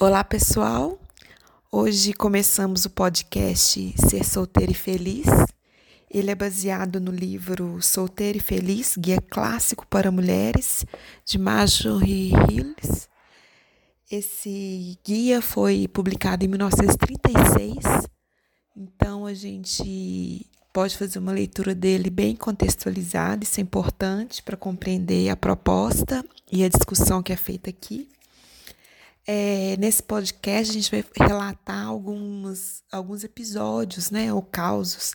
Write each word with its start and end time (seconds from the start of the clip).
Olá, 0.00 0.22
pessoal. 0.22 0.96
Hoje 1.72 2.12
começamos 2.12 2.84
o 2.84 2.90
podcast 2.90 3.94
Ser 4.08 4.24
Solteira 4.24 4.70
e 4.70 4.74
Feliz. 4.74 5.26
Ele 6.08 6.30
é 6.30 6.36
baseado 6.36 7.00
no 7.00 7.10
livro 7.10 7.82
Solteira 7.82 8.38
e 8.38 8.40
Feliz, 8.40 8.94
Guia 8.96 9.20
Clássico 9.20 9.84
para 9.88 10.12
Mulheres, 10.12 10.86
de 11.26 11.36
Marjorie 11.36 12.30
Hills. 12.48 13.08
Esse 14.08 14.96
guia 15.04 15.42
foi 15.42 15.88
publicado 15.88 16.44
em 16.44 16.48
1936, 16.48 18.06
então 18.76 19.26
a 19.26 19.34
gente 19.34 20.46
pode 20.72 20.96
fazer 20.96 21.18
uma 21.18 21.32
leitura 21.32 21.74
dele 21.74 22.08
bem 22.08 22.36
contextualizada, 22.36 23.42
isso 23.42 23.58
é 23.58 23.64
importante 23.64 24.44
para 24.44 24.56
compreender 24.56 25.28
a 25.28 25.36
proposta 25.36 26.24
e 26.52 26.62
a 26.62 26.68
discussão 26.68 27.20
que 27.20 27.32
é 27.32 27.36
feita 27.36 27.68
aqui. 27.68 28.08
É, 29.30 29.76
nesse 29.76 30.02
podcast 30.02 30.70
a 30.70 30.80
gente 30.80 30.90
vai 30.90 31.04
relatar 31.28 31.86
alguns, 31.86 32.82
alguns 32.90 33.22
episódios, 33.22 34.10
né, 34.10 34.32
ou 34.32 34.40
causos 34.40 35.12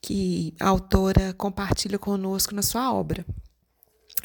que 0.00 0.54
a 0.58 0.66
autora 0.66 1.34
compartilha 1.34 1.98
conosco 1.98 2.54
na 2.54 2.62
sua 2.62 2.90
obra. 2.90 3.22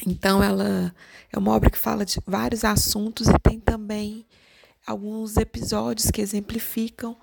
Então, 0.06 0.42
ela 0.42 0.90
é 1.30 1.38
uma 1.38 1.52
obra 1.52 1.68
que 1.68 1.76
fala 1.76 2.02
de 2.02 2.18
vários 2.26 2.64
assuntos 2.64 3.28
e 3.28 3.38
tem 3.38 3.60
também 3.60 4.24
alguns 4.86 5.36
episódios 5.36 6.10
que 6.10 6.22
exemplificam 6.22 7.14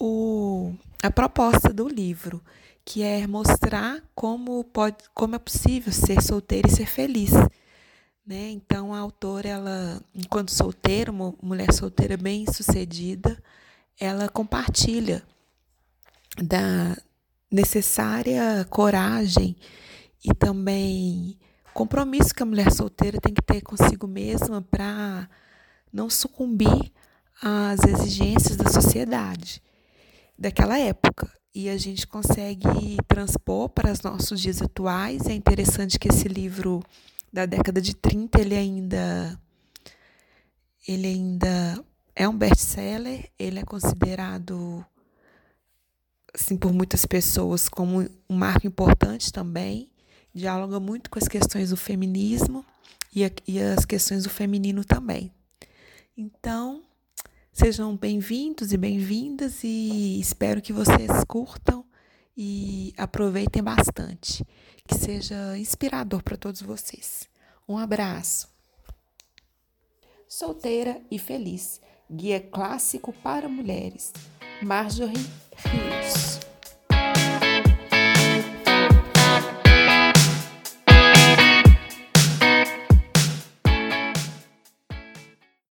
o, 0.00 0.74
a 1.00 1.12
proposta 1.12 1.72
do 1.72 1.86
livro, 1.86 2.42
que 2.84 3.04
é 3.04 3.24
mostrar 3.28 4.02
como, 4.16 4.64
pode, 4.64 4.96
como 5.14 5.36
é 5.36 5.38
possível 5.38 5.92
ser 5.92 6.20
solteira 6.20 6.66
e 6.66 6.72
ser 6.72 6.86
feliz. 6.86 7.30
Né? 8.24 8.50
Então, 8.50 8.94
a 8.94 8.98
autora, 8.98 9.48
ela, 9.48 10.02
enquanto 10.14 10.50
solteira, 10.50 11.10
uma 11.10 11.34
mulher 11.42 11.72
solteira 11.72 12.16
bem 12.16 12.46
sucedida, 12.50 13.36
ela 13.98 14.28
compartilha 14.28 15.22
da 16.40 16.96
necessária 17.50 18.64
coragem 18.70 19.56
e 20.24 20.32
também 20.34 21.38
compromisso 21.74 22.34
que 22.34 22.42
a 22.42 22.46
mulher 22.46 22.72
solteira 22.72 23.20
tem 23.20 23.34
que 23.34 23.42
ter 23.42 23.60
consigo 23.60 24.06
mesma 24.06 24.62
para 24.62 25.28
não 25.92 26.08
sucumbir 26.08 26.92
às 27.42 27.84
exigências 27.84 28.56
da 28.56 28.70
sociedade 28.70 29.60
daquela 30.38 30.78
época. 30.78 31.30
E 31.54 31.68
a 31.68 31.76
gente 31.76 32.06
consegue 32.06 32.96
transpor 33.06 33.68
para 33.68 33.92
os 33.92 34.00
nossos 34.00 34.40
dias 34.40 34.62
atuais. 34.62 35.26
É 35.26 35.34
interessante 35.34 35.98
que 35.98 36.08
esse 36.08 36.26
livro 36.26 36.82
da 37.32 37.46
década 37.46 37.80
de 37.80 37.94
30, 37.96 38.40
ele 38.40 38.54
ainda 38.54 39.40
ele 40.86 41.06
ainda 41.06 41.82
é 42.14 42.28
um 42.28 42.36
best-seller, 42.36 43.30
ele 43.38 43.60
é 43.60 43.64
considerado 43.64 44.84
assim 46.34 46.56
por 46.56 46.72
muitas 46.72 47.06
pessoas 47.06 47.68
como 47.68 48.00
um 48.28 48.36
marco 48.36 48.66
importante 48.66 49.32
também, 49.32 49.90
dialoga 50.34 50.80
muito 50.80 51.08
com 51.08 51.18
as 51.18 51.28
questões 51.28 51.70
do 51.70 51.76
feminismo 51.76 52.64
e, 53.14 53.24
a, 53.24 53.30
e 53.46 53.60
as 53.60 53.84
questões 53.84 54.24
do 54.24 54.30
feminino 54.30 54.84
também. 54.84 55.32
Então, 56.16 56.82
sejam 57.52 57.96
bem-vindos 57.96 58.72
e 58.72 58.76
bem-vindas 58.76 59.62
e 59.62 60.18
espero 60.20 60.60
que 60.60 60.72
vocês 60.72 61.24
curtam 61.28 61.84
e 62.36 62.92
aproveitem 62.96 63.62
bastante 63.62 64.44
que 64.86 64.94
seja 64.94 65.56
inspirador 65.56 66.22
para 66.22 66.36
todos 66.36 66.62
vocês. 66.62 67.28
Um 67.68 67.78
abraço. 67.78 68.48
Solteira 70.28 71.00
e 71.10 71.18
Feliz 71.18 71.80
Guia 72.10 72.40
Clássico 72.40 73.12
para 73.12 73.48
Mulheres. 73.48 74.12
Marjorie 74.62 75.30
Rios. 75.56 76.31